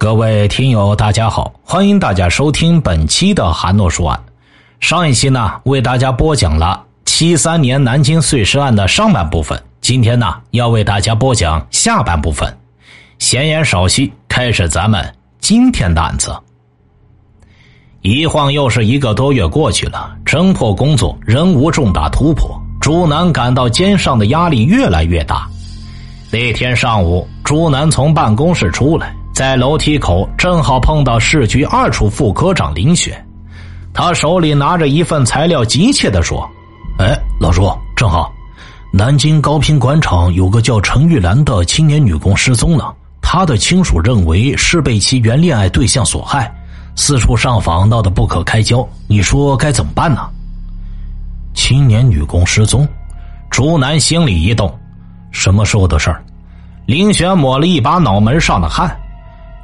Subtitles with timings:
[0.00, 4.20] 各位听友，大家好，欢迎大家收听本期的韩诺说案。
[4.78, 12.56] 上一期呢，为大家播讲了七三年南京碎尸案的上半部分，今天呢，要为大家播讲下半部分。
[13.18, 16.32] 闲言少叙，开始咱们今天的案子。
[18.02, 25.48] 一晃又是一个多月过去了，侦破工作仍无重大突破，朱南感到肩上的压力越来越大。
[26.30, 29.12] 那天上午，朱南从办公室出来。
[29.38, 33.24] 在楼梯口正好碰到市局二处副科长林雪，
[33.94, 36.44] 他手里拿着一份材料，急切的说
[36.98, 38.32] ：“哎，老朱，正好，
[38.92, 46.52] 南京高平广场有个叫陈玉兰的青年女工失踪了，她的亲属认为是被其原恋爱对象所害，
[46.96, 48.84] 四处上访，闹得不可开交。
[49.06, 50.28] 你说该怎么办呢？”
[51.54, 52.84] 青年女工失踪，
[53.50, 54.76] 朱南心里一动，
[55.30, 56.24] 什么时候的事儿？
[56.86, 58.92] 林雪抹了一把脑门上的汗。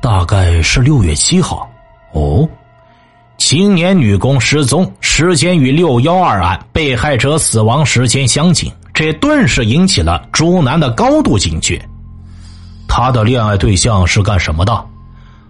[0.05, 1.67] 大概是六月七号，
[2.13, 2.47] 哦，
[3.39, 11.83] 青年女工失踪时间与六幺二案被害者死亡时间相近，这顿时引起了朱楠的高度警觉。
[12.87, 14.87] 他的恋爱对象是干什么的？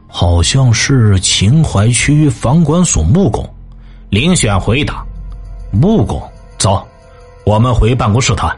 [0.07, 3.45] 好像是秦淮区房管所木工。
[4.09, 5.05] 林选回答
[5.75, 6.23] ：“木工，
[6.59, 6.87] 走，
[7.45, 8.57] 我们回办公室谈。”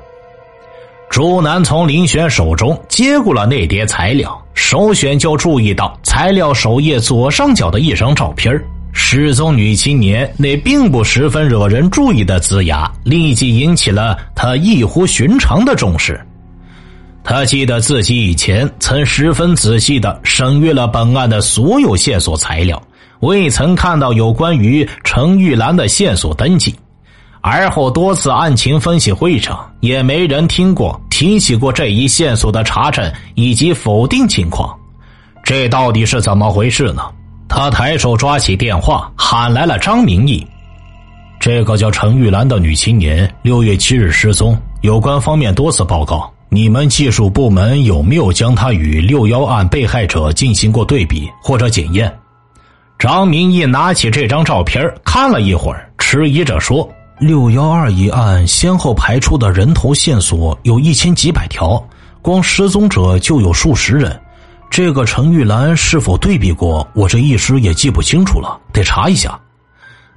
[1.09, 4.41] 朱楠从林轩手中接过了那叠材料。
[4.55, 8.53] 首选就注意到材料首页左上角的一张照片
[8.93, 16.19] 失踪女青年那并不十分惹人注意的字牙，立即引起了他异乎寻常的重视。
[17.23, 22.83] 他记得自己以前曾十分仔细的审阅了本案的所有线索材料，
[23.21, 26.75] 未曾看到有关于程玉兰的线索登记。
[27.49, 34.77] 而后多次案情分析会上，也没人听过提起过这一线索的查证以及否定情况，
[35.45, 37.03] 这到底是怎么回事呢？
[37.49, 40.45] 他抬手抓起电话，喊来了张明义。
[41.39, 46.29] 这个叫陈玉兰的女青年六月七日失踪，有关方面多次报告。
[46.49, 52.13] 你们技术部门有没有将她与六幺案被害者进行过对比或者检验？
[52.99, 56.93] 张明义拿起这张照片看了一会儿，迟疑着说。
[57.19, 61.83] 六幺二一案先后排出的人头线索有一千几百条，
[62.21, 64.21] 光失踪者就有数十人。
[64.69, 66.87] 这个陈玉兰是否对比过？
[66.95, 69.39] 我这一时也记不清楚了，得查一下。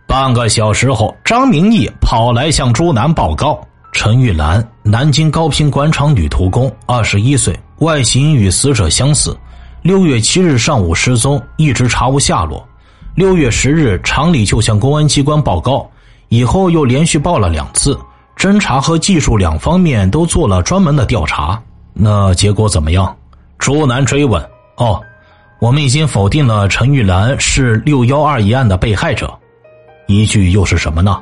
[0.05, 9.38] 半个小时后，张明义跑来向朱南报告：陈玉兰，南京高平广场女徒工，二十一岁，外形与死者相似。
[9.81, 12.67] 六月七日上午失踪，一直查无下落。
[13.15, 15.89] 六月十日，厂里就向公安机关报告。
[16.29, 18.00] 以后又连续报了两次，
[18.38, 21.62] 侦查和技术两方面都做了专门的调查，
[21.94, 23.16] 那结果怎么样？
[23.57, 24.41] 朱南追问。
[24.78, 25.01] 哦，
[25.59, 29.34] 我们已经否定了陈玉兰是六幺二一案的被害者，
[30.07, 31.19] 依据又是什么呢？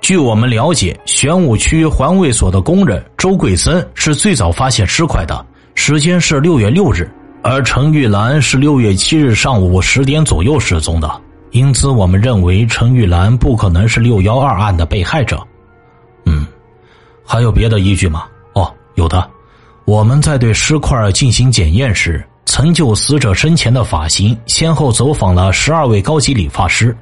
[0.00, 7.10] 据我们了解，玄武区环卫所的工人周桂森是最早发现尸块的，时间是六月六日，
[7.42, 11.08] 而陈玉兰是六月七日上午十点左右失踪的。
[11.54, 15.40] 因此，我们认为陈玉兰不可能是六幺二案的被害者。
[16.24, 16.44] 嗯，
[17.24, 18.24] 还有别的依据吗？
[18.54, 19.24] 哦，有的。
[19.84, 26.96] 我们在对尸块进行检验时，曾就死者生前的发型先后走访了十二位高级理发师，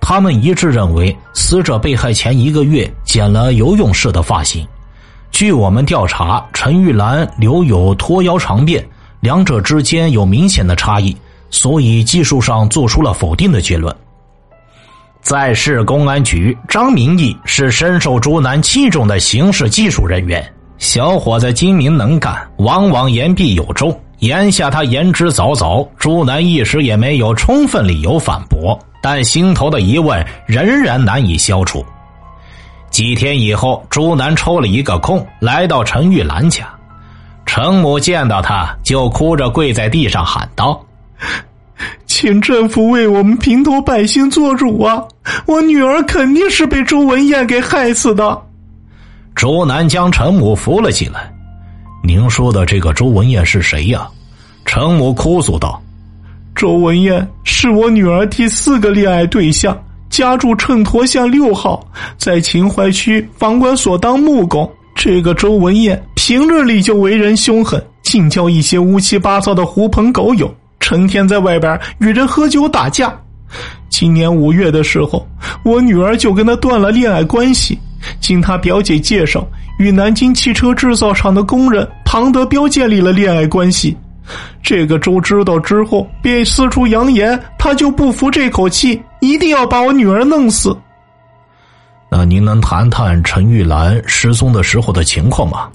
[0.00, 4.64] 他们一致认为死者被害前一个月剪了游泳式的发型。
[5.32, 8.84] 据我们调查，陈玉兰留有拖腰长辫，
[9.18, 11.16] 两者之间有明显的差异。
[11.50, 13.94] 所以技术上做出了否定的结论。
[15.20, 20.52] 在市公安局，张明义是深受朱南器重的刑事技术人员。
[20.78, 23.98] 小伙子精明能干，往往言必有重。
[24.20, 31.84] 眼下他言之凿凿，朱南一时也没有充分理由反驳，但心头的疑问仍然难以消除。
[32.88, 36.66] 几天以后，朱南抽了一个空，来到陈玉兰家。
[37.44, 40.80] 陈母见到他就哭着跪在地上喊道。
[42.06, 45.04] 请政府为我们平头百姓做主啊！
[45.44, 48.42] 我女儿肯定是被周文艳给害死的。
[49.34, 51.30] 周南将陈母扶了起来。
[52.02, 54.08] 您说的这个周文艳是谁呀？
[54.64, 55.80] 陈母哭诉道
[56.56, 59.76] ：“周文艳是我女儿第四个恋爱对象，
[60.08, 61.86] 家住秤砣巷六号，
[62.16, 64.68] 在秦淮区房管所当木工。
[64.94, 73.14] 这个周文艳平日里就为人凶狠，净交一些乌七八糟的狐朋狗友。”成天在外边与人喝酒打架，
[73.88, 75.26] 今年五月的时候，
[75.64, 77.78] 我女儿就跟他断了恋爱关系。
[78.20, 79.44] 经他表姐介绍，
[79.78, 83.96] 与南京汽车制造厂的工人庞德彪建立了恋爱关系。
[84.62, 90.76] 这个周知道之后，便四处扬言，他就不服这口气，一定要把我女儿弄死。
[92.08, 95.68] 那您能谈谈陈玉兰失踪的时候的情况吗？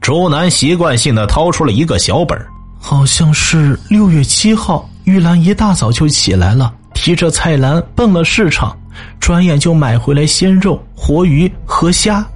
[0.00, 2.36] 周南习惯性的掏出了一个小本
[2.84, 8.76] 好像是六月七号，玉兰一大早就起来了，提着菜篮奔了市场，
[9.20, 12.26] 转眼就买回来鲜肉、活鱼和虾。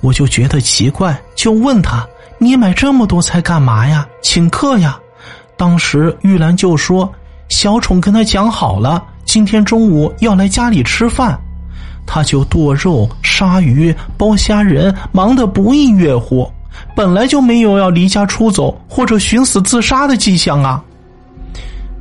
[0.00, 2.04] 我就觉得奇怪，就问他
[2.38, 4.08] ：“你买这么多菜干嘛呀？
[4.22, 4.98] 请客呀？”
[5.58, 7.12] 当时玉兰就说
[7.50, 11.38] ：“小宠跟他讲好了，今天中午要来家里吃饭。”
[12.06, 16.50] 他就剁肉、杀鱼、剥虾仁，忙得不亦乐乎。
[16.94, 20.82] 本来就没有要离家出走或者寻死自杀的迹象啊。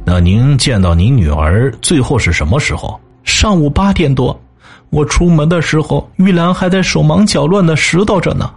[0.05, 2.99] 那您见到您女儿最后是什么时候？
[3.23, 4.39] 上午八点多，
[4.89, 8.49] 我出门的时候，玉兰还在手忙脚乱的拾掇着呢。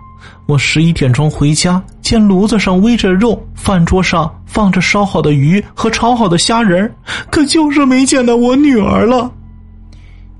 [0.46, 6.90] 我十一点钟回家，见炉子上煨着肉，饭桌上放着烧好的鱼和炒好的虾仁，
[7.30, 9.30] 可就是没见到我女儿了。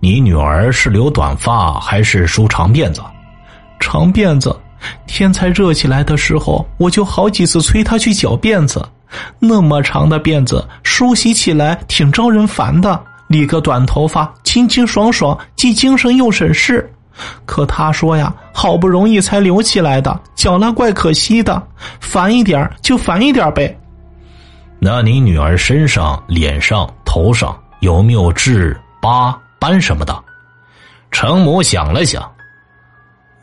[0.00, 3.03] 你女儿是留短发还是梳长辫子？
[3.79, 4.55] 长辫子。
[5.06, 8.86] 天才热起来的时候，我就好几次催她去绞辫子。
[9.38, 16.92] 那么长的辫子梳洗起来挺招人烦的，理个短头发清清爽爽，既精神又省事。
[17.46, 21.62] 可她说呀，好不容易才留起来的，绞了怪可惜的，
[22.00, 23.78] 烦一点就烦一点呗。
[24.78, 29.38] 那你女儿身上、脸上、头上有没有痣、疤？
[29.56, 30.14] 斑什么的，
[31.10, 32.30] 程母想了想，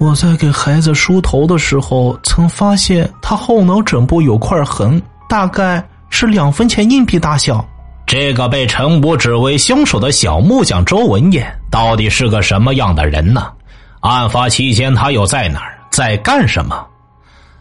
[0.02, 5.00] 我在给孩子梳头的时候，曾发现他后脑枕部有块痕，
[5.30, 7.64] 大概是两分钱硬币大小。
[8.08, 13.52] 这个被程母指为凶手的小木匠周文艳，到底是个什么样的人呢？
[14.00, 16.84] 案发期间他又在哪儿，在干什么？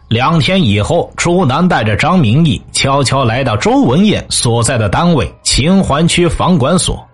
[0.07, 7.07] 两天以后，朱南带着张明义悄悄来到周文艳所在的单位——秦淮区房管所。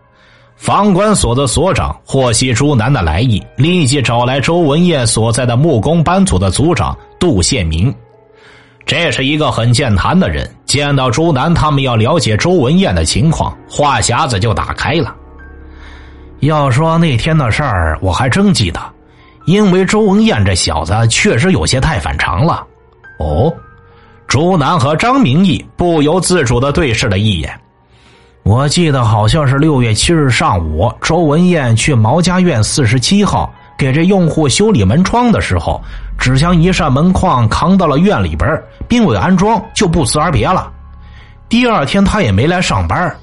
[0.58, 7.94] 房管所的所长获悉朱南的来意，立即找来周文艳所在的木工班组的组长杜宪明。
[8.84, 15.16] 这是一个很健谈的人，见到朱南他们要了解周文艳的情况，话匣子就打开了。
[16.40, 18.80] 要说那天的事儿，我还真记得，
[19.46, 22.66] 因为周文艳这小子确实有些太反常了。
[23.20, 23.54] 哦，
[24.28, 27.58] 朱南和张明义不由自主的对视了一眼。
[28.44, 35.82] 我记得好像是六月七日上午，周文艳去毛家院四十七号给这用户修理门窗的时候，
[36.18, 38.50] 只将一扇门框扛到了院里边，
[38.88, 40.72] 并未安装，就不辞而别了。
[41.50, 43.16] 第二天他也没来上班。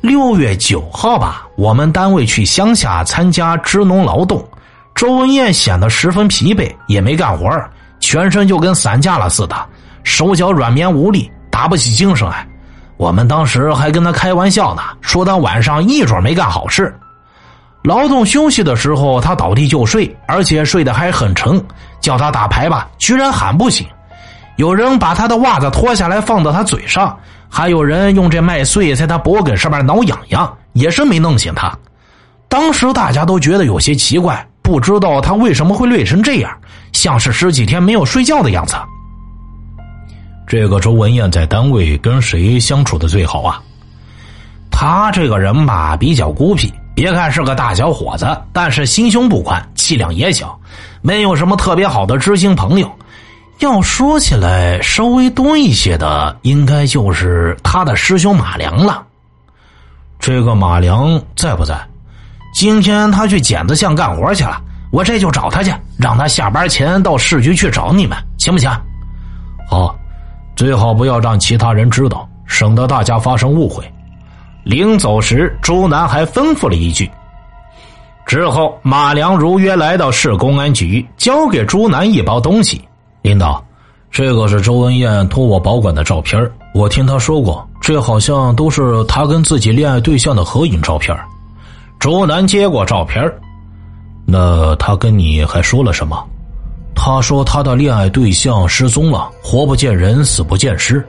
[0.00, 4.46] 六月九号吧，我们单位去乡下参加支农劳动，
[4.94, 7.50] 周文艳显得十分疲惫，也没干活，
[8.00, 9.56] 全身就跟散架了似的，
[10.04, 12.47] 手脚软绵无力，打不起精神来。
[12.98, 16.92] 我们当时还跟他开玩笑呢，说他晚上一准没干好事。
[17.84, 21.64] 劳动休息的时候，他倒地就睡，而且睡得还很沉。
[22.00, 23.86] 叫他打牌吧，居然喊不醒。
[24.56, 27.16] 有人把他的袜子脱下来放到他嘴上，
[27.48, 31.72] 还有人用这麦穗在他脖梗上面挠痒痒，也是没弄醒他。
[32.48, 36.50] 当时大家都觉得有些奇怪，不知道他为什么会累成这样，
[36.92, 38.74] 像是十几天没有睡觉的样子。
[40.48, 43.60] 这个周文艳在单位跟谁相处的最好啊？
[44.70, 46.72] 他这个人吧，比较孤僻。
[46.94, 50.58] 别看是个大小伙子，但是心胸不宽，气量也小，
[51.02, 52.90] 没有什么特别好的知心朋友。
[53.58, 59.02] 要说起来，稍微多一些的，应该就是他的师兄马良了。
[60.18, 61.78] 这个马良在不在？
[62.54, 64.58] 今天他去剪子巷干活去了，
[64.90, 68.70] 我这就找他去，让他下班前到市局去找你们，行不行？
[69.68, 69.94] 好。
[70.58, 73.84] 最好不要让其他人知道，省得大家发生误会。
[74.64, 77.08] 临走时，朱南还吩咐了一句。
[78.26, 82.82] 之后，马良如约来到市公安局，交给朱南一包东西。
[83.22, 83.64] 领导，
[84.10, 91.16] 这个是周文艳托我保管的照片我听他说过，这好像都是他跟自己恋爱对象的合影照片
[92.00, 93.32] 朱南接过照片
[94.26, 96.20] 那他跟你还说了什么？
[97.00, 101.06] 他说他的恋爱对象失踪了，活不见人，死不见尸，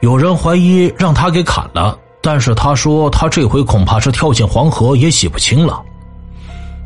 [0.00, 1.98] 有人怀疑让他给砍了。
[2.20, 5.82] 但是他说他这回恐怕是跳进黄河也洗不清了。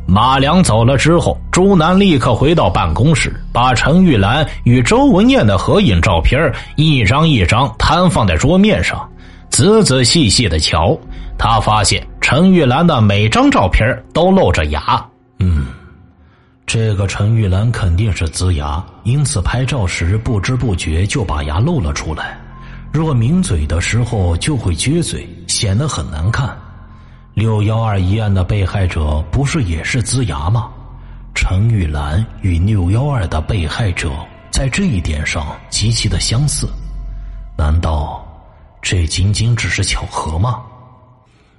[0.07, 9.07] 马良走了之后，朱南立刻回到办公室，把陈玉兰与周文艳的合影照片一张一张摊放在桌面上，
[9.49, 10.97] 仔仔细细的瞧。
[11.37, 15.05] 他发现陈玉兰的每张照片都露着牙。
[15.39, 15.67] 嗯。
[16.67, 22.37] 这个陈玉兰肯定是呲牙，因此拍照时不知不觉就把牙露了出来。
[22.91, 26.53] 若抿嘴的时候就会撅嘴，显得很难看。
[27.33, 30.69] 六幺二一案的被害者不是也是呲牙吗？
[31.33, 34.11] 陈玉兰与六幺二的被害者
[34.51, 36.67] 在这一点上极其的相似，
[37.57, 38.27] 难道
[38.81, 40.63] 这仅仅只是巧合吗？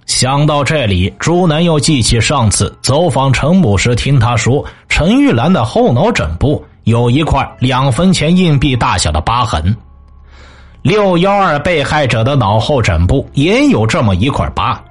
[0.09, 9.77] 想到这里，朱南又记起上次走访陈母时听他说，陈玉兰的后脑枕部有一块两分钱硬币大小的疤痕。
[10.81, 14.83] 六幺二被害者的脑后枕部也有这么一块疤，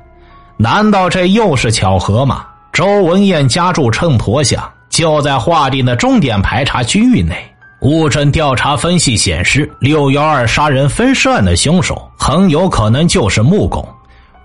[0.55, 2.45] 难道这又是巧合吗？
[2.71, 4.63] 周文艳家住秤砣巷。
[4.89, 7.35] 就在划定的重点排查区域内，
[7.81, 13.85] 物证调查分析显示，六幺二杀人分尸案的凶手很有可能就是木工，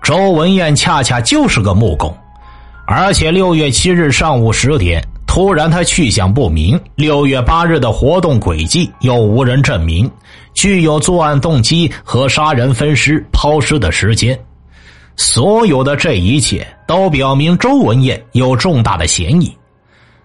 [0.03, 2.13] 周文艳恰恰就是个木工，
[2.85, 10.11] 而且六月七日上午十点，突然他去向不明；六月八日的活动轨迹又无人证明，
[10.53, 14.37] 具有作案动机和杀人分尸抛尸的时间，
[15.15, 19.55] 所有的这一切都表明周文艳有重大的嫌疑。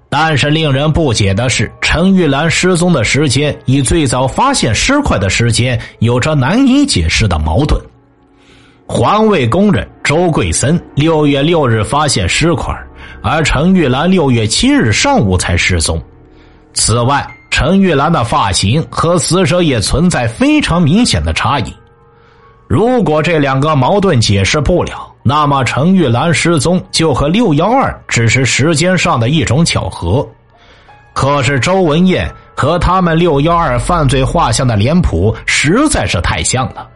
[0.08, 7.80] 但是令人不解的是，陈玉兰失踪的时间与最早发现尸块的时间有着难以解释的矛盾。
[8.90, 12.74] 环卫工人周桂森六月六日发现尸块，
[13.22, 16.02] 而陈玉兰六月七日上午才失踪。
[16.72, 21.72] 此外，陈玉兰的发型和死者也存在非常明显的差异。
[22.66, 30.26] 如果这两个矛盾解释不了，那么，程玉兰失踪就和六幺二只是时间上的一种巧合。
[31.12, 32.26] 可是周文艳
[32.56, 36.88] 和他们六幺二犯罪画像的脸谱实在是太像了，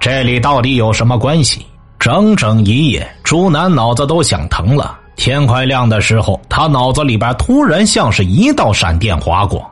[0.00, 1.66] 这里到底有什么关系？
[1.98, 4.98] 整整一夜，朱楠脑子都想疼了。
[5.16, 9.68] 天快亮的时候，他脑子里边突然像是一道闪电划过。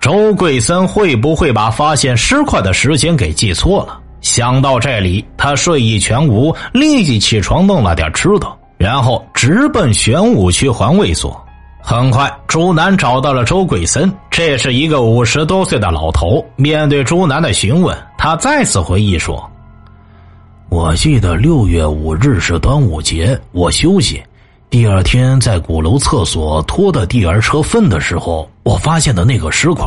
[0.00, 3.98] 周桂森会不会把发现尸块的时间给记错了？
[4.20, 8.46] 想到这里，他睡意全无，立即起床弄了点吃的，
[8.76, 11.42] 然后直奔玄武区环卫所。
[11.88, 16.44] 很快，朱楠找到了周桂森，这是一个五十多岁的老头。
[16.56, 19.48] 面对朱楠的询问，他再次回忆说
[20.68, 24.20] ：“我记得六月五日是端午节，我休息。
[24.68, 29.86] 第二天在鼓楼厕所拖的地儿车粪的时候，我发现的那个尸块。”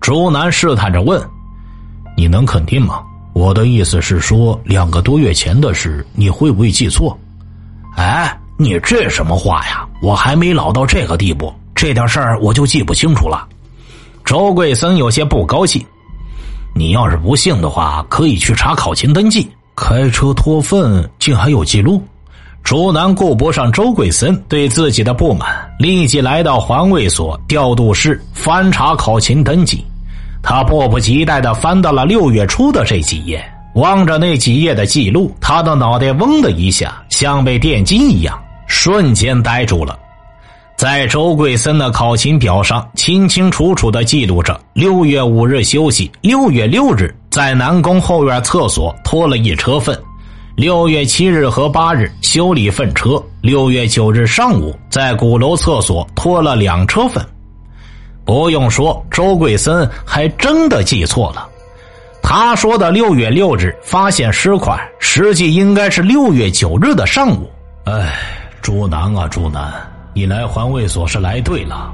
[0.00, 1.22] 朱楠试探着问
[2.16, 3.02] ：“你能肯定吗？”
[3.34, 7.14] 我的意思是说，两个多月前的事，你会不会记错？
[7.96, 9.86] 哎，你这什么话呀？
[10.00, 13.46] 我还没老到这个地步，这点事儿我就记不清楚了。
[14.24, 15.84] 周桂森有些不高兴。
[16.74, 19.50] 你要是不信的话，可以去查考勤登记。
[19.74, 22.02] 开车脱粪竟还有记录？
[22.62, 29.84] 朱南顾不上周桂森对自己的不满，立即来到环卫所调度室翻查考勤登记。
[30.42, 38.41] 他迫不及待的翻到了六月初的这几页，望着那几页的记录，他的脑袋嗡的一下，像被电击一样，
[38.72, 39.98] 瞬间呆住了。
[40.78, 49.96] 在周桂森的考勤表上，清清楚楚的记录着：六月五日休息，六月六日在南宫后院厕所拖了一车粪，
[50.56, 57.24] 六月七日和八日修理粪车，六月九日上午在鼓楼厕所拖了两车粪。
[58.24, 61.46] 不用说，周桂森还真的记错了。
[62.22, 67.50] 他说的六月六日发现尸块，实际应该是六月九日的上午。
[67.84, 68.14] 哎，
[68.62, 69.74] 朱南啊，朱南，
[70.14, 71.92] 你来环卫所是来对了。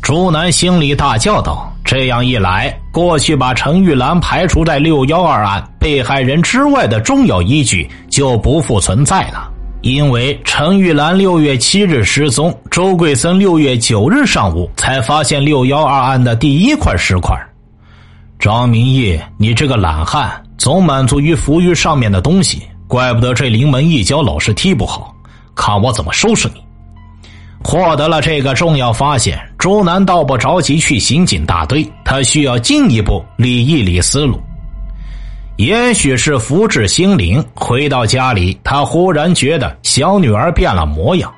[0.00, 9.46] 朱南心里大叫道：“这样一来，过去把陈玉兰排除在六幺二案被害人之外的重要依据就不复存在了。”
[9.82, 17.38] 因为陈玉兰六月七日失踪，周桂森六月九日上午才发现六幺二案的第一块尸块。
[18.38, 25.14] 张明义，你这个懒汉，总满足于浮于上面的东西，怪不得这临门一脚老是踢不好，
[25.60, 26.64] 看我怎么收拾你！
[27.62, 34.40] 获得了这个重要发现，朱南倒不着急去刑警大队，他需要进一步理一理思路。
[35.56, 41.30] 也许是福至心灵，回到家里，他忽然觉得小女儿变了模样。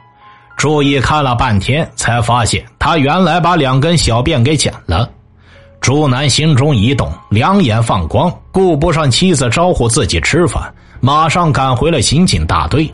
[0.57, 5.11] 注意看了半天，才发现她原来把两根小辫给剪了。
[5.81, 12.89] 朱南心中一动，两眼放光，顾不上妻子招呼自己吃饭，马上赶回了刑警大队。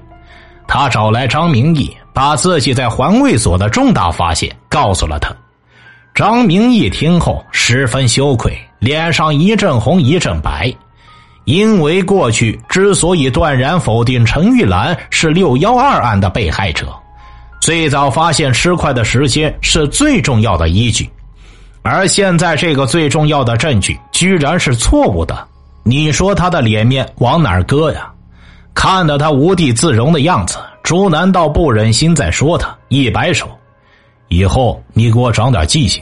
[0.68, 5.34] 他找来张明义，把自己在环卫所的重大发现告诉了他。
[6.14, 10.72] 张明义听后十分羞愧，脸上一阵红一阵白。
[11.44, 16.94] 因为过去之所以断然否定陈玉兰是六幺二案的被害者，
[17.62, 21.08] 最早发现尸块的时间是最重要的依据，
[21.80, 25.48] 而现在这个最重要的证据居然是错误的，
[25.84, 28.12] 你说他的脸面往哪儿搁呀？
[28.80, 33.50] 看到他无地自容的样子，朱南倒不忍心再说他，一摆手
[34.30, 36.00] ：“以后你给我长点记性。”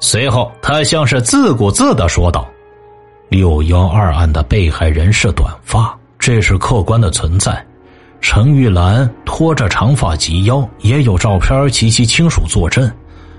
[0.00, 2.48] 随后，他像是自顾自的说道
[3.28, 7.62] ：“六幺二案的被害人是短发，这是客观的存在。
[8.22, 12.90] 陈玉兰拖着长发及腰，也有照片及其亲属作证，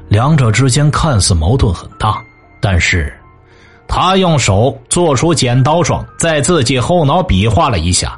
[0.07, 2.21] 两者之间看似矛盾很大。
[2.61, 3.11] 但是，
[3.87, 8.15] 他用手做出剪刀状，在自己后脑比划了一下。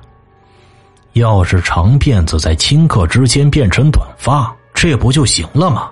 [1.13, 5.89] 要是长辫子在顷刻之间变成短发，这不就行了吗？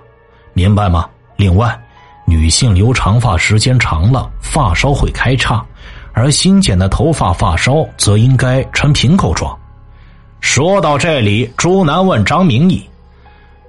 [0.53, 1.09] 明白吗？
[1.35, 1.77] 另外。”
[2.23, 5.65] 女性留长发时间长了，发梢会开叉，
[6.13, 9.57] 而新剪的头发发梢则应该呈平口状。
[10.39, 12.87] 说到这里，朱楠问张明义：“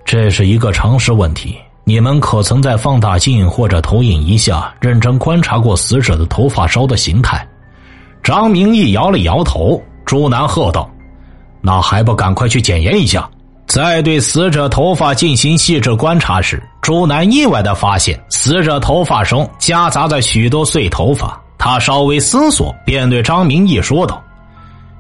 [0.05, 7.45] 这是一个常识问题，你们可曾在放大镜或者投影仪下认真观察过死者的头发梢的形态？”
[8.23, 9.83] 张明义摇了摇头。
[10.05, 10.89] 朱楠喝道
[11.63, 13.27] ：“那还不赶快去检验一下！”
[13.67, 21.41] 在对死者头发进行细致观察时，朱楠意外的发现，死者头发中夹杂着许多碎头发。
[21.57, 24.23] 他稍微思索，便对张明义说道：“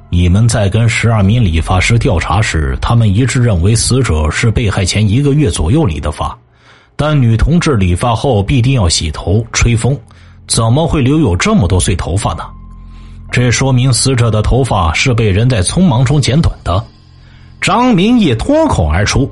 [0.08, 6.34] 你们在跟十二名理发师调查时，他们一致认为死者是被害前一个月左右理的发，
[6.96, 9.98] 但女同志理发后必定要洗头、吹风，
[10.46, 12.44] 怎么会留有这么多碎头发呢？
[13.32, 16.84] 这说明死者的头发是被人在匆忙中剪短的。”
[17.60, 19.28] 张明义脱口而出：“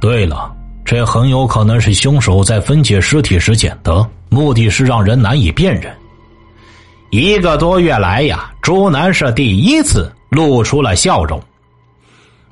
[0.00, 0.50] 对了，
[0.84, 5.94] 这很有可能是凶手在分解尸体时剪的，目的是让人难以辨认。”
[7.10, 11.40] 一个多月来呀，朱南是第一次露出了笑容。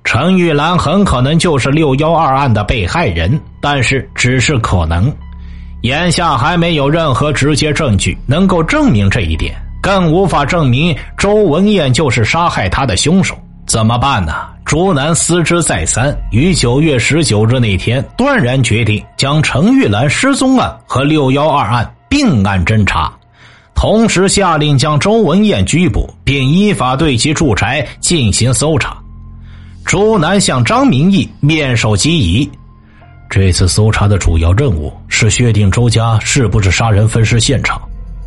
[0.04, 5.12] 陈玉兰很可能就是六幺二案的被害人，但是只是可能。
[5.82, 13.36] 眼下还没有任何直接证据能够证明这一点，更无法证明周文艳就是杀害他的凶手。
[13.66, 14.32] 怎么办呢？
[14.64, 23.12] 朱南思之再三，于九月十九日那天断然决定将程玉兰失踪案和六幺二案并案侦查，
[23.74, 28.96] 同时下令将周文艳拘捕，并依法对其住宅进行搜查。
[29.84, 32.50] 朱南向张明义面授机宜，
[33.28, 37.80] 这次搜查的主要任务是确定周家是不是杀人分尸现场，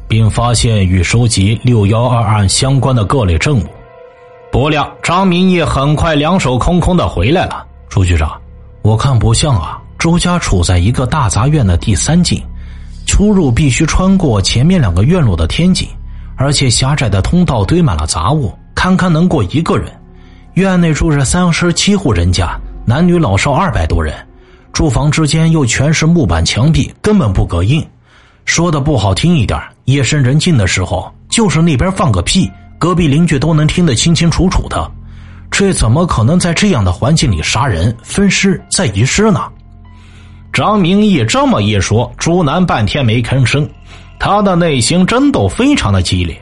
[0.07, 3.65] 并发现与收集六幺二案相关的各类证物。
[4.51, 7.65] 不料张明义很快两手空空的回来了。
[7.89, 8.39] 朱局长，
[8.81, 9.81] 我看不像啊。
[9.97, 12.39] 周家处在一个大杂院的第三进，
[13.07, 15.87] 出入必须穿过前面两个院落的天井，
[16.37, 19.91] 而且狭窄的通道堆满了杂物，堪堪能过一个人。
[20.53, 24.13] 院内住着三十七户人家，男女老少二百多人，
[24.71, 27.83] 住房之间又全是木板墙壁，根本不隔音。
[28.45, 32.51] 说的不好听一点，夜深人静的时候，就是那边放个屁。
[32.77, 34.91] 隔壁邻居都能听得清清楚楚的，
[35.49, 39.41] 这怎么可能在这样的环境里杀人、分尸再遗失呢？
[40.51, 43.67] 张明义这么一说，朱楠半天没吭声，
[44.19, 46.39] 他的内心争斗非常的激烈。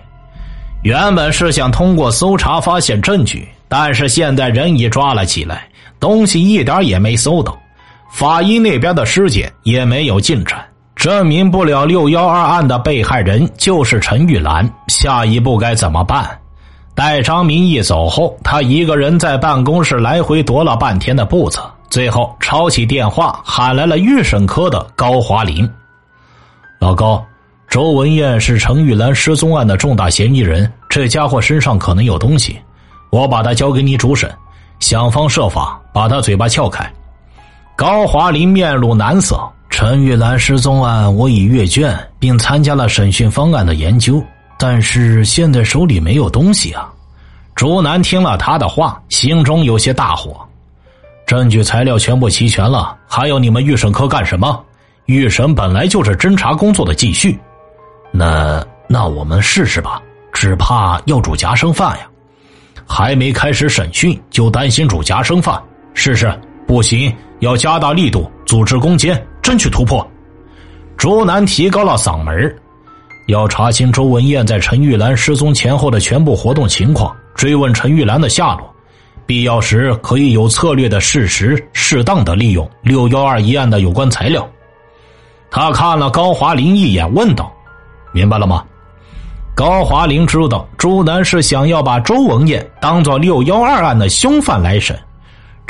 [0.81, 5.67] 原本是想通过搜查发现证据，但是现在人已抓了起来，
[5.99, 7.57] 东西一点也没搜到，
[8.11, 10.65] 法医那边的尸检也没有进展。
[11.03, 16.25] 证明不了六幺二案的被害人就是陈玉兰，下一步该怎么办？
[16.95, 25.69] 待张明义走后，他一个人在办公室来回踱了半天的步子，最后抄起电话喊来了预审科的高华林。
[26.79, 27.21] 老高，
[27.67, 32.57] 周文艳是陈玉兰失踪案的重大嫌疑人，这家伙身上可能有东西，
[33.09, 34.33] 我把他交给你主审，
[34.79, 36.89] 想方设法把他嘴巴撬开。
[37.75, 39.37] 高华林面露难色。
[39.85, 44.23] 陈玉兰失踪案，我已阅卷，并参加了审讯方案的研究，
[44.57, 46.89] 但是现在手里没有东西啊。
[47.53, 50.39] 竹南听了他的话，心中有些大火。
[51.25, 54.57] 证据材料全部齐全了，还要你们预审科干什么？
[55.07, 57.37] 预审本来就是侦查工作的继续。
[58.09, 62.07] 那那我们试试吧，只怕要煮夹生饭呀。
[62.87, 65.61] 还没开始审讯，就担心煮夹生饭？
[65.93, 66.33] 试试
[66.65, 69.21] 不行，要加大力度，组织攻坚。
[69.43, 70.05] 争取突破，
[70.97, 72.55] 朱南提高了嗓门
[73.27, 78.73] 要查清周文艳在陈玉兰失踪前后的全部活动情况，追问陈玉兰的下落，
[79.25, 84.49] 必要时可以有策略的适时适当的利用六幺二一案的有关材料。
[85.51, 87.53] 他看了高华林一眼，问道
[88.11, 88.63] ：“明白了吗？”
[89.55, 94.97] 高华林知道朱南是想要把周文艳当做六幺二案的凶犯来审。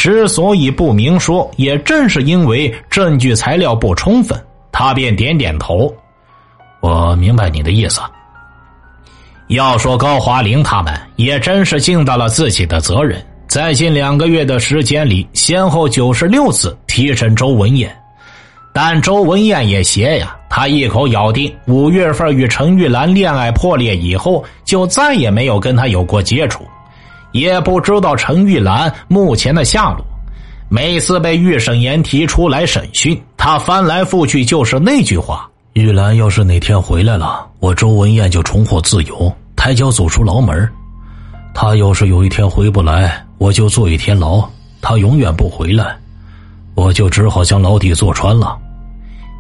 [0.04, 4.38] 之所以不明说，也正是因为证据材料不充分。
[4.70, 5.96] 他便点点头
[6.84, 8.02] ：“我明白你的意思。”
[9.48, 17.90] 要说高华林他们也真是尽到了自己的责任，在近两个月的时间里，先后九十六次提审周文艳，
[18.74, 26.68] 但周文艳也邪呀，他一口咬定五月份与陈玉兰恋爱破裂以后，就再也没有跟他有过接触，
[27.34, 30.06] 也不知道陈玉兰目前的下落。
[30.70, 40.68] 每次被预审员提出来审讯，他翻来覆去就是那句话：“玉兰要是哪天回来了，我周文艳就重获自由。”抬脚走出牢门，
[41.54, 44.44] 他要是有一天回不来，我就坐一天牢；
[44.82, 45.96] 他永远不回来，
[46.76, 48.58] 我就只好将牢底坐穿了。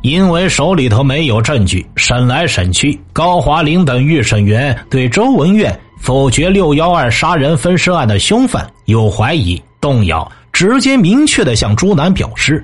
[0.04, 12.62] 因为手里头没有证据，审来审去，高华林等预审员对周文艳否决六幺二杀人分尸案的凶犯有怀疑、动摇，直接明确的向朱楠表示：“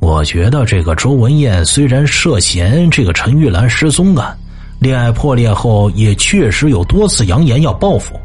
[0.00, 4.36] 我觉得这个周文艳虽然涉嫌这个陈玉兰失踪案。”
[4.80, 8.20] 恋爱破裂后，也确实有多次扬言要报复，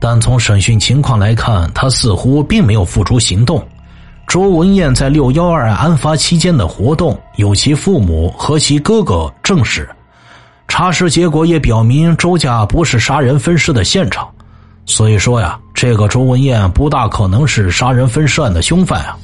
[0.00, 3.64] 但从审讯情况来看，他似乎并没有付诸行动。
[4.26, 9.88] 周文艳在六幺二案发期间的活动，有其父母和其哥哥证实。
[10.68, 14.28] 查实结果也表明，周家不是杀人分尸的现场，
[14.86, 19.16] 所以说呀，这个周文艳不大可能是杀人分尸案的凶犯啊。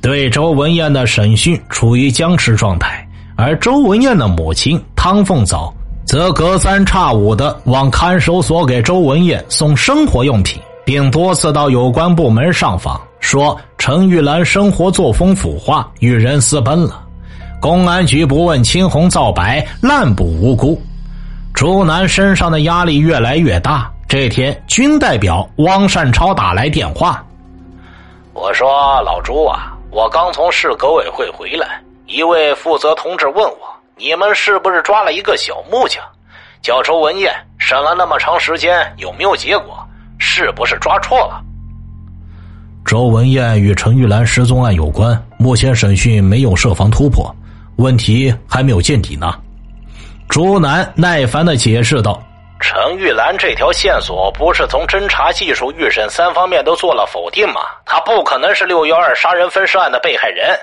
[0.00, 3.00] 对周文艳的审讯处于僵持状态。
[3.36, 17.03] 而周文艳的母亲汤凤藻则隔三差五的往看守所给周文艳送生活用品，并多次到有关部门上访，说陈玉兰生活作风腐化，与人私奔了。
[17.64, 20.78] 公安局不问青红皂白，滥捕无辜。
[21.54, 23.90] 朱南身上的压力越来越大。
[24.06, 27.24] 这天，军代表汪善超打来电话，
[28.34, 28.68] 我说
[29.00, 33.56] ：“老朱啊，我刚从市革委会回来。”一位负责同志问我
[33.96, 36.04] ：“你们是不是抓了一个小木匠，
[36.60, 37.32] 叫周文艳？
[37.56, 39.74] 审了那么长时间，有没有结果？
[40.18, 41.40] 是不是抓错了？”
[42.84, 47.34] 周文艳与陈玉兰失踪案有关，目前审讯没有设防突破，
[47.76, 49.34] 问题还没有见底呢。
[50.28, 52.22] 朱楠耐烦的解释道
[52.60, 57.60] ：“陈玉兰这条线索不是从侦查技术、预审三方面都做了否定吗？
[57.84, 60.58] 她不可能是六幺二杀人分尸案的被害人。”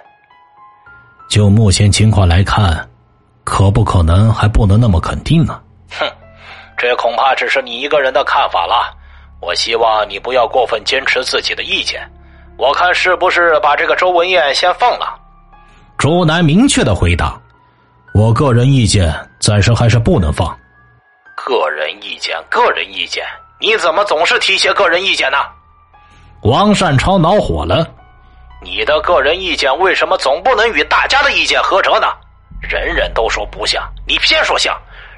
[1.30, 2.90] 就目前情况来看，
[3.44, 5.62] 可不可能还不能那么肯定呢？
[5.92, 6.06] 哼，
[6.76, 8.94] 这恐怕只是你一个人的看法了。
[9.40, 12.02] 我希望你不要过分坚持自己的意见。
[12.58, 15.18] 我看是不是把这个周文艳先放了？
[16.02, 17.40] 周南明确的回答
[18.16, 20.48] ：“我个人意见暂时还是不能放。”
[21.38, 23.24] 个人意见，个人意见，
[23.60, 25.38] 你怎么总是提些个人意见呢？
[26.42, 27.88] 王善超恼火了。
[28.64, 32.08] 你的个人意见为什么总不能与大家的意见合辙呢？
[32.60, 34.74] 人人都说不像，你偏说像；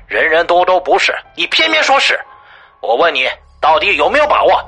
[0.06, 2.20] 人人都都不是，你偏偏说是。
[2.82, 3.26] 我问你，
[3.62, 4.62] 到底有没有把握？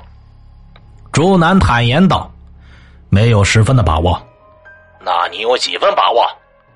[1.12, 2.32] 朱楠坦言道
[3.12, 4.18] ：“没有十分的把握。”
[5.06, 6.26] 那你有几分把握？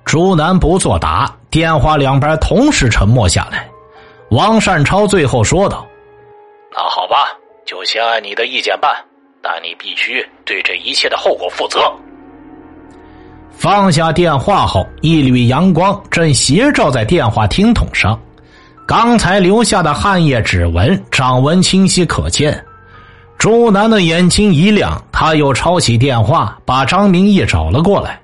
[0.04, 3.68] 朱南不作答，电话两边同时沉默下来。
[4.30, 5.84] 王善超最后说道
[6.72, 8.94] ：“那好吧，就先按你的意见办。”
[9.42, 11.80] 但你必须对这一切的后果负责。
[13.50, 18.20] 放下电话后，一缕阳光正斜照在电话听筒上，
[18.86, 22.64] 刚才留下的汗液指纹掌纹清晰可见。
[23.40, 28.20] 朱南的眼睛一亮，他又抄起电话，把张明义找了过来。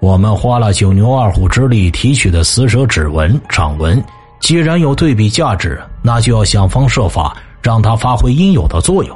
[0.00, 4.02] 我们花了九牛二虎之力提取的死者指纹、掌纹，
[4.40, 9.14] 既然有对比价值，那就要想方设法让它发挥应有的作用。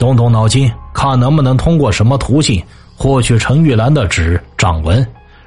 [0.00, 2.60] 动动脑筋，看能不能通过什么途径
[2.96, 5.06] 获取陈玉兰的指掌纹。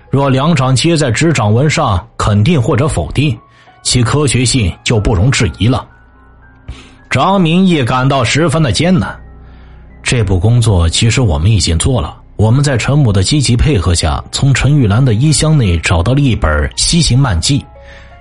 [0.09, 3.37] 若两掌接在指掌纹上，肯定或者否定，
[3.83, 5.85] 其科学性就不容置疑了。
[7.09, 9.17] 张明义感到十分的艰难。
[10.03, 12.17] 这步工作其实我们已经做了。
[12.35, 17.65] 我们在陈母的积极配合下，从陈玉兰的衣箱内找到了一本西行漫记，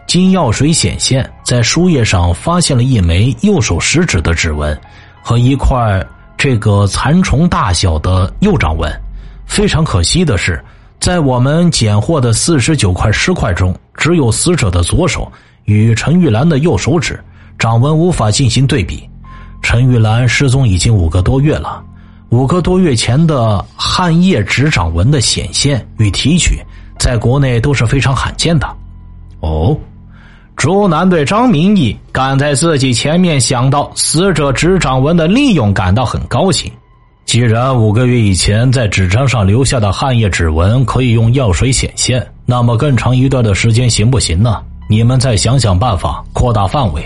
[0.06, 4.78] 经药水显现，在书页上发现了一枚右手食指的指纹
[5.22, 6.04] 和一块。
[6.38, 8.92] 这个蚕虫大小的右掌纹，
[9.46, 10.62] 非常可惜的是，
[11.00, 15.32] 在我们捡获的四十九块尸块中，只有死者的左手
[15.64, 17.18] 与陈玉兰的右手指
[17.58, 19.08] 掌纹无法进行对比。
[19.62, 21.82] 陈玉兰失踪已经五个多月了，
[22.30, 26.60] 五个多月前的汗液指掌纹的显现与提取，
[26.98, 28.66] 在国内都是非常罕见的。
[29.40, 29.76] 哦。
[30.56, 36.72] 朱南对张明义赶在自己前面想到死者指掌纹的利用感到很高兴。
[37.26, 44.62] 既然五个月以前在纸张上留下的汗液指纹可以用药水显现，那么更长一段的时间行不行呢？
[44.88, 47.04] 你们再想想办法，扩大范围，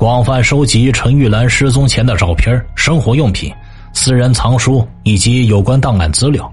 [0.00, 3.52] 广泛收集陈玉兰失踪前的照片、生活用品、
[3.92, 6.50] 私人藏书以及有关档案资料，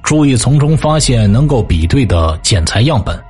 [0.00, 3.20] 注意从中发现能够比对的检材样本，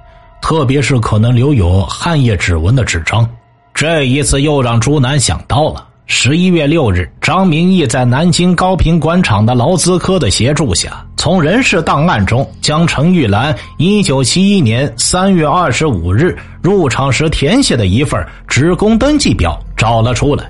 [0.42, 3.27] 特别是可能留有汗液指纹的纸张。
[3.72, 5.88] 这一次又让朱楠想到了。
[6.07, 20.45] 十一月六日，张明义在南京高平广场的劳资科的协助下，从人事档案中将程玉兰一九七一年三月二十五日入场时填写的一份职工登记表找了出来。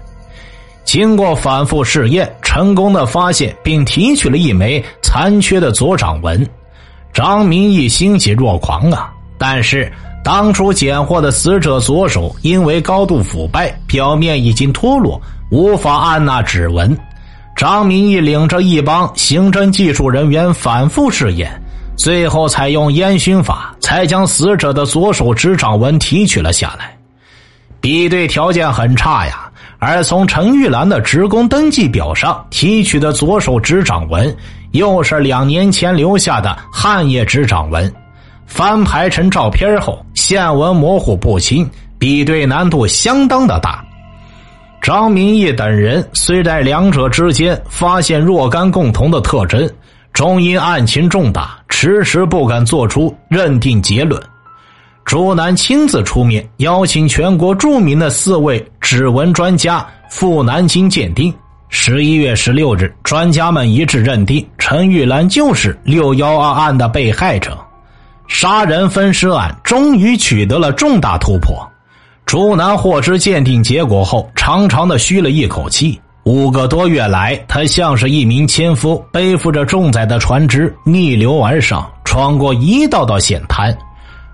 [0.85, 6.45] 经过反复试验，成功的发现并提取了一枚残缺的左掌纹。
[7.13, 9.13] 张明义欣喜若狂啊！
[9.39, 9.91] 但是。
[10.25, 15.21] 当初捡获的死者左手因为高度腐败，表面已经脱落，
[15.55, 16.99] 无法按捺指纹。
[17.55, 21.49] 张明义领着一帮刑侦技术人员反复试验，
[21.97, 26.97] 最后采用烟熏法，才将死者的左手指掌纹提取了下来。
[27.81, 34.37] 比对条件很差呀，而从陈玉兰的职工登记表上提取的左手指掌纹，
[34.73, 37.93] 又是两年前留下的汗液指掌纹。
[38.45, 43.85] 翻拍成照片后，线纹模糊不清，比对难度相当的大。
[44.85, 49.67] 张明义等人虽在两者之间发现若干共同的特征，
[50.13, 54.23] 终因案情重大，迟迟不敢做出认定结论。
[55.03, 61.33] 朱南亲自出面，邀请全国著名的四位指纹专家赴南京鉴定。
[61.71, 67.57] 十一月十六日，专家们一致认定陈玉兰就是六幺二案的被害者。
[68.29, 71.67] 杀人分尸案终于取得了重大突破。
[72.27, 76.01] 朱南获知鉴定结果后，长长的吁了一口气。
[76.25, 83.77] 五个多月来，他像是一名纤夫，背负着重载的船只逆流而上，穿过一道道险滩。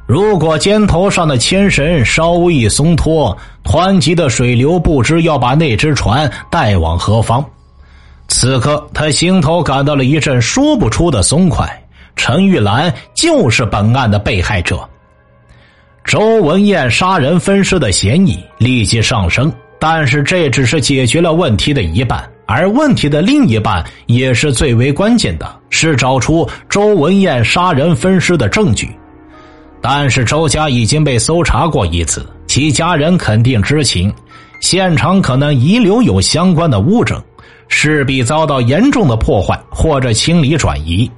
[0.07, 7.45] 如果肩头上的牵绳稍微一松脱，湍急的水流不知要把那只船带往何方。
[8.29, 11.69] 此刻，他心头感到了一阵说不出的松快。
[12.15, 14.89] 陈玉兰就是本案的被害者，
[16.05, 19.53] 周文艳杀人分尸的嫌疑立即上升。
[19.79, 28.91] 但是这只是解决了问题的一半，而问题的另一半也是最为关键的，是找出周文艳杀人分尸的证据。
[29.81, 34.13] 但是周家已经被搜查过一次，其家人肯定知情，
[34.61, 37.19] 现场可能遗留有相关的物证，
[37.69, 41.11] 势必遭到严重的破坏或者清理转移。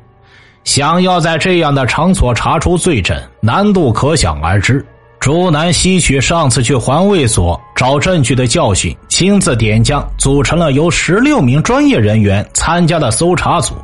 [0.65, 4.85] 想要在这样的场所查出罪证，难度可想而知。
[5.19, 13.75] 朱楠吸取上次去环卫所找证据的教训，亲自点将组成了由十六名专业人员参加的搜查组，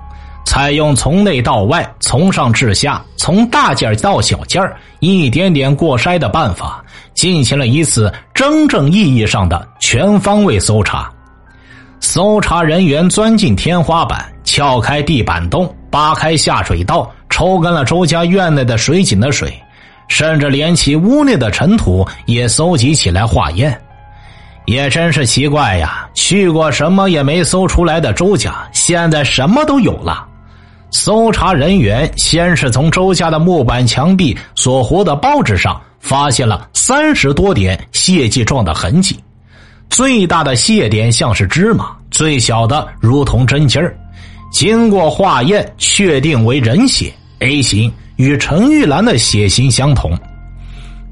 [0.44, 4.60] 采用从内到外、从上至下、从大件到小件
[4.98, 11.08] 一点点过筛的办法，进行了一次真正意义上的全方位搜查。
[12.00, 15.72] 搜查人员钻进天花板，撬开地板洞。
[15.90, 19.52] 扒开下水道，抽干了周家院内的水井的水，
[20.08, 23.78] 甚至连其屋内的尘土也搜集起来化验。
[24.66, 26.06] 也真是奇怪呀！
[26.12, 30.26] 去过什么也没搜出来的周家，现在什么都有了。
[30.90, 39.18] 搜查人员先是从周家的木板墙壁所糊的报纸上发现了三十多点血迹状的痕迹，
[39.88, 43.96] 最大的血点像是芝麻，最小的如同针尖儿。
[44.50, 50.18] 经过化验，确定为人血 A 型，与陈玉兰的血型相同。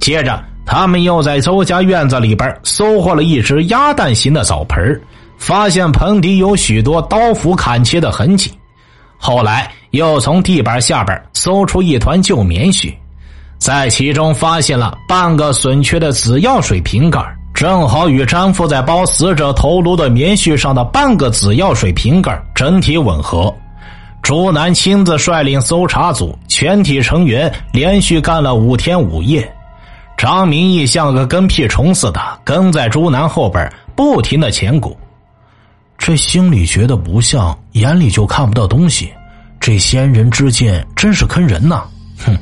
[0.01, 5.01] 接着，他们又在周家院子里边搜获了一只鸭蛋形的澡盆
[5.38, 8.51] 发现盆底有许多刀斧砍切的痕迹。
[9.18, 12.92] 后来，又从地板下边搜出一团旧棉絮，
[13.59, 17.20] 在其中发现了半个损缺的紫药水瓶盖。
[17.57, 23.53] 正好与粘附在包死者头颅的棉絮上的半个紫药水瓶盖整体吻合。
[24.21, 29.51] 朱南亲自率领搜查组，全体成员连续干了五天五夜。
[30.19, 34.95] 张明义像个跟屁虫似的跟在朱南后边，不停的前鼓。
[35.97, 39.11] 这心里觉得不像，眼里就看不到东西。
[39.59, 41.85] 这仙人之剑真是坑人呐！
[42.19, 42.37] 哼，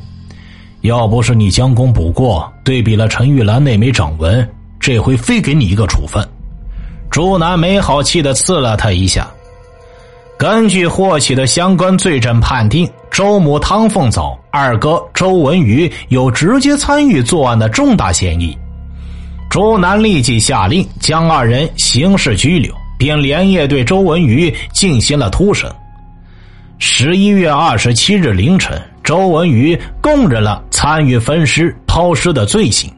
[0.81, 4.47] 要不是你将功补过，对比了陈玉兰那枚掌纹。
[4.85, 6.23] 这回非给你一个处分！
[7.11, 9.27] 朱南没好气的刺了他一下。
[10.37, 18.55] 根据霍启的相关罪证判定，周母汤凤藻、二哥周文瑜有直接参与作案的重大嫌疑。
[19.49, 25.75] 朱南立即下令将二人刑事拘留，并连夜对周文瑜进行了突审。
[26.79, 32.94] 十一月二十七日凌晨，周文瑜供认了参与分尸、抛尸的罪行。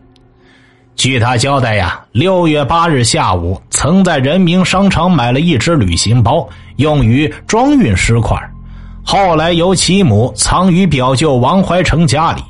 [0.96, 8.36] 据他交代呀，六月八日下午，曾在人民商场买了一只旅行包，用于装运尸块。
[9.04, 12.42] 后来由其母藏于表舅王怀成家里。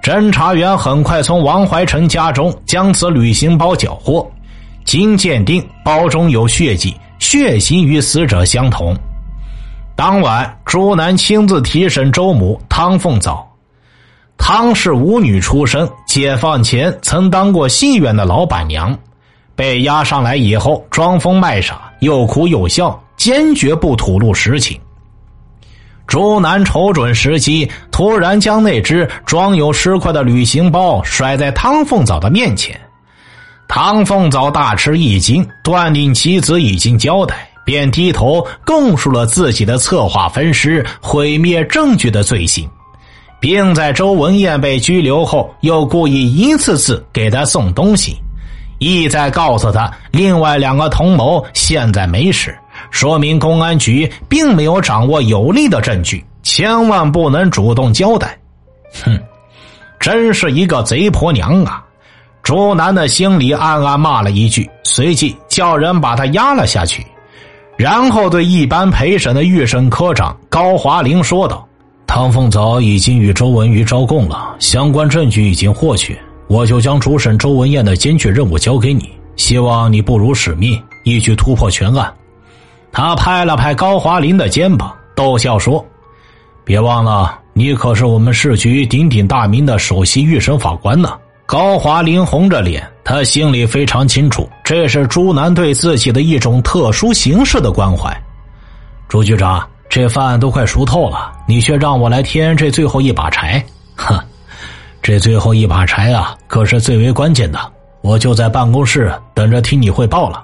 [0.00, 4.30] 侦查员很快从王怀成家中将此旅行包缴获，
[4.84, 8.96] 经鉴定，包中有血迹，血型与死者相同。
[9.96, 13.46] 当晚，朱南亲自提审周母汤凤藻。
[14.36, 18.96] 汤氏舞女出身，解放前曾当过戏院的老板娘，
[19.54, 24.78] 被押上来以后，装疯卖傻，又哭又笑，坚决不吐露实情。
[26.06, 32.78] 朱南瞅准时机，突然将那只装有尸块的旅行包甩在汤凤藻的面前。
[33.66, 42.68] 汤凤藻大吃一惊，断定妻子已经交代，便低头供述了自己的策划分尸、毁灭证据的罪行。
[43.44, 48.16] 并在周文艳被拘留后，又故意一次次给他送东西，
[48.78, 52.56] 意在告诉他另外两个同谋现在没事，
[52.90, 58.34] 说明公安局并没有掌握有力的证据，千万不能主动交代。
[59.04, 59.20] 哼，
[60.00, 61.84] 真是一个贼婆娘啊！
[62.42, 67.06] 朱楠的心里暗暗骂了一句，随即叫人把他压了下去，
[67.76, 71.68] 然后对一般陪审的预审科长高华林说道。
[72.06, 82.12] 唐凤早已经与周文瑜招供了，相关证据已经获取，我就将主审周文艳的艰巨任务交给你，希望你不辱使命，一举突破全案。
[82.92, 85.84] 他拍了拍高华林的肩膀，逗笑说
[86.64, 98.16] ：“别忘了，你可是我们市局鼎鼎大名的首席预审法官呢。”高华林红着脸，他心里非常清楚，这是朱南对自己的一种特殊形式的关怀。
[99.08, 99.66] 朱局长。
[99.88, 103.64] 这饭都快熟透了，你却让我来添这最后一把柴，
[103.96, 104.18] 哼！
[105.00, 107.60] 这最后一把柴啊，可是最为关键的。
[108.00, 110.42] 我就在办公室等着听你汇报了。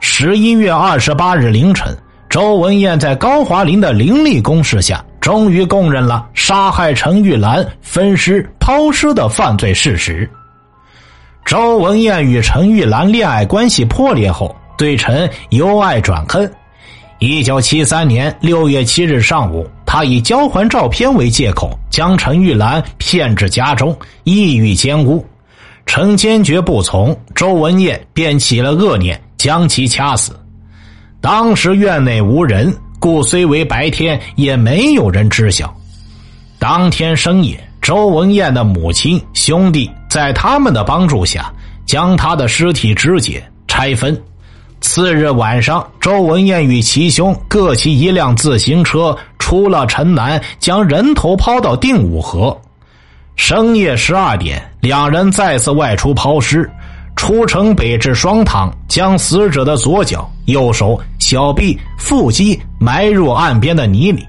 [0.00, 1.96] 十一月二十八日凌晨，
[2.28, 10.28] 周文艳在高华林的凌厉攻势下，终于供认了杀害陈玉兰、分尸抛尸的犯罪事实。
[11.44, 16.50] 周文艳与陈玉兰恋爱关系破裂后，对陈由爱转恨。
[17.20, 25.22] 一九七三年六月七日上午，他以交还照片为借口，将陈玉兰骗至家中，意欲奸污。
[25.84, 30.32] 陈坚决不从，周文艳便起了恶念，将其掐死。
[31.20, 35.70] 当时院内无人，故虽为白天，也没有人知晓。
[36.58, 41.52] 当天深夜，周文艳的母亲、兄弟在他们的帮助下，
[41.84, 44.18] 将他的尸体肢解、拆分。
[44.80, 52.56] 次日晚上，周文艳与其兄各骑一辆自行车出了城南，将人头抛到定武河。
[53.36, 56.68] 深夜十二点，两人再次外出抛尸，
[57.14, 64.26] 出城北至双塘，将死者的左脚、右手、小臂、腹肌埋入岸边的泥里。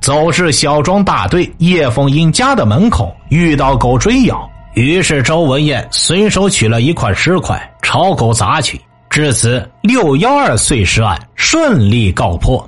[0.00, 8.80] 走至小庄大队叶凤英家的门口，遇到狗追咬，于是周文艳随手取了一块尸块，朝狗砸去。
[9.10, 12.64] 至此，六幺二碎尸案顺利告破。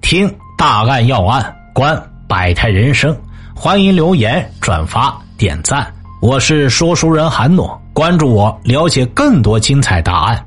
[0.00, 1.96] 听大案要案，观
[2.26, 3.16] 百态人生，
[3.54, 5.86] 欢迎留言、转发、点赞。
[6.20, 10.44] 我是说书人韩诺，关注我，了解更多精彩答案。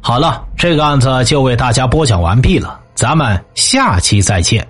[0.00, 4.66] 好了，这个案子就为大家播讲完毕了，咱们下期再见。